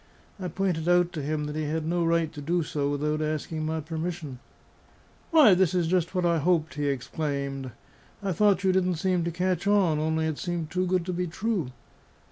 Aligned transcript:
I 0.39 0.47
pointed 0.47 0.89
out 0.89 1.13
to 1.13 1.21
him 1.21 1.43
that 1.43 1.55
he 1.55 1.65
had 1.65 1.85
no 1.85 2.03
right 2.03 2.33
to 2.33 2.41
do 2.41 2.63
so 2.63 2.89
without 2.89 3.21
asking 3.21 3.67
my 3.67 3.81
permission. 3.81 4.39
"Why, 5.29 5.53
this 5.53 5.75
is 5.75 5.85
just 5.85 6.15
what 6.15 6.25
I 6.25 6.39
hoped!" 6.39 6.73
he 6.73 6.87
exclaimed. 6.87 7.69
"I 8.23 8.31
thought 8.31 8.63
you 8.63 8.71
didn't 8.71 8.95
seem 8.95 9.23
to 9.25 9.31
catch 9.31 9.67
on; 9.67 9.99
only 9.99 10.25
it 10.25 10.39
seemed 10.39 10.71
too 10.71 10.87
good 10.87 11.05
to 11.05 11.13
be 11.13 11.27
true." 11.27 11.69